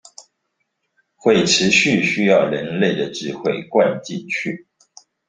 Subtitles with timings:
[1.15, 4.65] 會持續需要人類的智慧灌進去